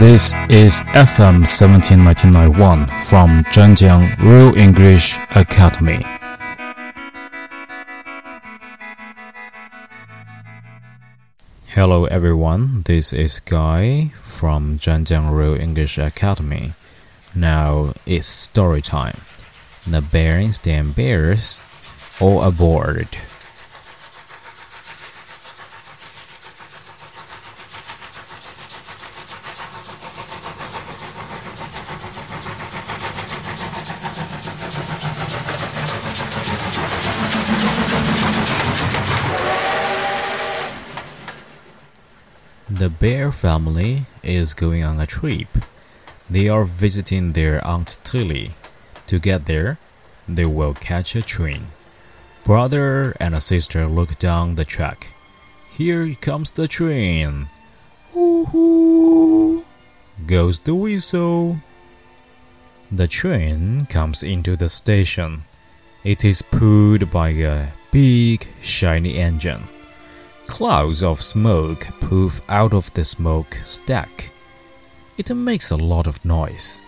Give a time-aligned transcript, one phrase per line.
[0.00, 6.04] This is FM 17991 from Zhenjiang Real English Academy.
[11.68, 16.72] Hello everyone, this is Guy from Zhenjiang Real English Academy.
[17.32, 19.20] Now it's story time.
[19.86, 21.62] The Berenstain Bears
[22.18, 23.06] all aboard.
[42.84, 45.48] The bear family is going on a trip.
[46.28, 48.56] They are visiting their Aunt Tilly.
[49.06, 49.78] To get there,
[50.28, 51.68] they will catch a train.
[52.44, 55.14] Brother and a sister look down the track.
[55.72, 57.48] Here comes the train.
[58.12, 59.64] Hoo hoo!
[60.26, 61.56] Goes the whistle.
[62.92, 65.44] The train comes into the station.
[66.04, 69.68] It is pulled by a big, shiny engine.
[70.46, 74.30] Clouds of smoke puff out of the smoke stack.
[75.16, 76.82] It makes a lot of noise.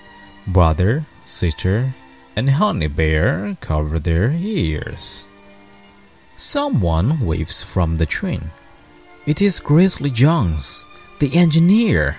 [0.46, 1.94] Brother, sister,
[2.36, 5.28] and Honey Bear cover their ears.
[6.36, 8.50] Someone waves from the train.
[9.27, 10.84] It is Grizzly Jones,
[11.18, 12.16] the engineer.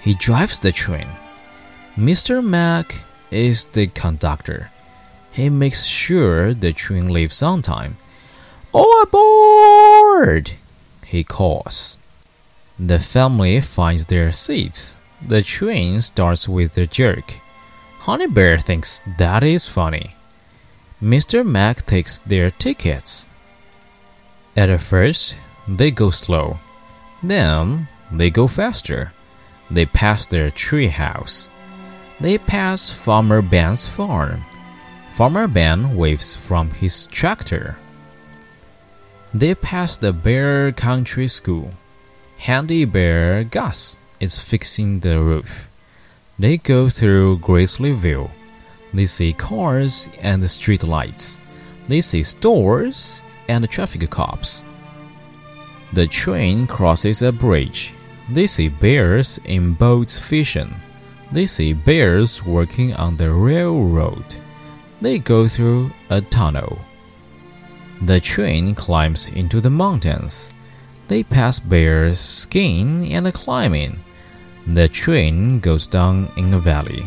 [0.00, 1.08] He drives the train.
[1.96, 2.42] Mr.
[2.42, 4.70] Mac is the conductor.
[5.32, 7.96] He makes sure the train leaves on time.
[8.72, 10.52] All aboard!
[11.08, 11.98] He calls.
[12.78, 14.98] The family finds their seats.
[15.26, 17.40] The train starts with a jerk.
[18.00, 20.14] Honey Bear thinks that is funny.
[21.02, 21.44] Mr.
[21.44, 23.28] Mac takes their tickets.
[24.56, 25.36] At first,
[25.66, 26.58] they go slow.
[27.22, 29.12] Then, they go faster.
[29.70, 31.48] They pass their tree house.
[32.20, 34.44] They pass Farmer Ben's farm.
[35.10, 37.76] Farmer Ben waves from his tractor.
[39.34, 41.70] They pass the Bear Country School.
[42.38, 45.68] Handy Bear Gus is fixing the roof.
[46.38, 48.30] They go through Grizzlyville.
[48.94, 51.40] They see cars and street lights.
[51.88, 54.64] They see stores and traffic cops.
[55.92, 57.92] The train crosses a bridge.
[58.30, 60.74] They see bears in boats fishing.
[61.32, 64.36] They see bears working on the railroad.
[65.02, 66.78] They go through a tunnel.
[68.02, 70.52] The train climbs into the mountains.
[71.08, 73.98] They pass bears skiing and climbing.
[74.66, 77.04] The train goes down in a valley.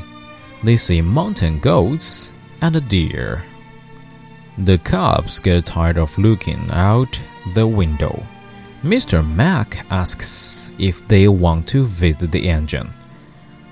[0.64, 3.44] They see mountain goats and a deer.
[4.58, 7.22] The cubs get tired of looking out
[7.54, 8.26] the window.
[8.84, 9.26] Mr.
[9.26, 12.92] Mac asks if they want to visit the engine.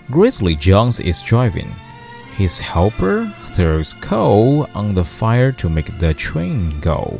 [0.09, 1.73] Grizzly Jones is driving.
[2.39, 7.19] His helper throws coal on the fire to make the train go.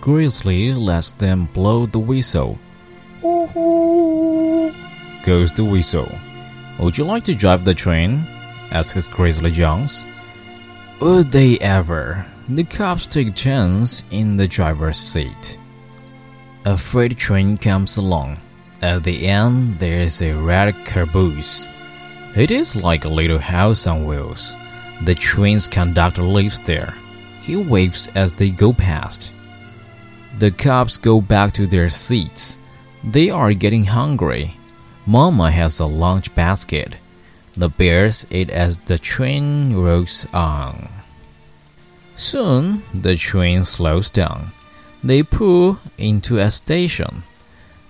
[0.00, 2.58] Grizzly lets them blow the whistle.
[5.22, 6.10] Goes the whistle.
[6.80, 8.26] Would you like to drive the train?
[8.72, 10.08] asks Grizzly Jones.
[10.98, 12.26] Would they ever?
[12.48, 15.56] The cops take turns in the driver's seat.
[16.64, 18.38] A freight train comes along.
[18.82, 21.68] At the end, there is a red caboose.
[22.38, 24.56] It is like a little house on wheels.
[25.02, 26.94] The train's conductor lives there.
[27.42, 29.32] He waves as they go past.
[30.38, 32.60] The cubs go back to their seats.
[33.02, 34.54] They are getting hungry.
[35.04, 36.94] Mama has a lunch basket.
[37.56, 40.88] The bears eat as the train rolls on.
[42.14, 44.52] Soon, the train slows down.
[45.02, 47.24] They pull into a station.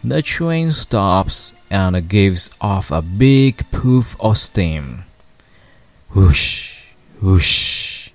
[0.05, 5.05] The train stops and gives off a big puff of steam.
[6.15, 6.85] Whoosh,
[7.21, 8.11] whoosh.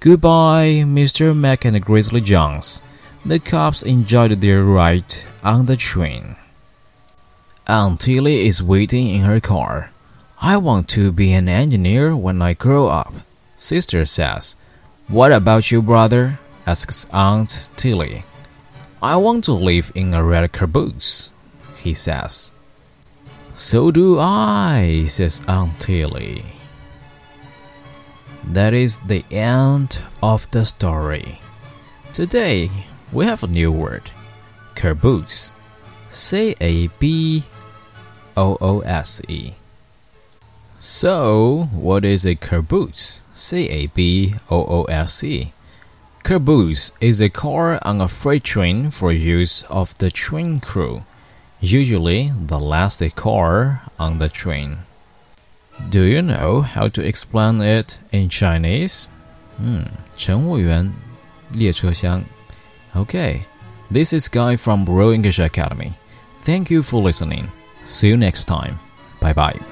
[0.00, 1.36] Goodbye, Mr.
[1.36, 2.82] Mac and Grizzly Jones.
[3.24, 5.14] The cops enjoyed their ride
[5.44, 6.36] on the train.
[7.66, 9.90] Aunt Tilly is waiting in her car.
[10.40, 13.12] I want to be an engineer when I grow up,
[13.56, 14.56] Sister says.
[15.06, 16.40] What about you, brother?
[16.66, 18.24] asks Aunt Tilly.
[19.02, 21.32] I want to live in a red caboose,
[21.76, 22.52] he says.
[23.54, 26.44] So do I, says Aunt Tilly.
[28.44, 31.40] That is the end of the story.
[32.12, 32.70] Today,
[33.10, 34.10] we have a new word
[34.74, 35.54] caboose.
[36.10, 37.44] C A B
[38.36, 39.54] O O S E.
[40.78, 43.22] So, what is a caboose?
[43.32, 45.52] C A B O O S E.
[46.23, 51.03] Caboose is a car on a freight train for use of the train crew.
[51.61, 54.79] usually the last car on the train.
[55.89, 59.09] Do you know how to explain it in Chinese?
[59.59, 59.85] 嗯，
[60.17, 60.93] 乘务员，
[61.51, 62.23] 列车厢。
[62.93, 63.41] Okay,
[63.91, 65.93] this is Guy from Royal English Academy.
[66.41, 67.49] Thank you for listening.
[67.83, 68.79] See you next time.
[69.19, 69.68] Bye bye.